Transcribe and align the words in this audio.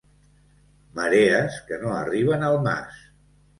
Marees 1.01 1.59
que 1.69 1.79
no 1.85 1.93
arriben 1.99 2.49
al 2.51 2.61
mas. 2.67 3.07